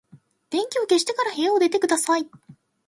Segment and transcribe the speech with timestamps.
[0.49, 2.27] 電気を消してから部屋を出てください。